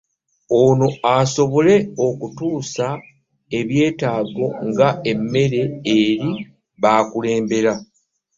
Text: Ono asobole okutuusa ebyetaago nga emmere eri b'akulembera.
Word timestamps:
Ono 0.61 0.87
asobole 1.15 1.75
okutuusa 2.05 2.85
ebyetaago 3.59 4.47
nga 4.67 4.89
emmere 5.11 5.61
eri 5.99 6.31
b'akulembera. 6.81 7.73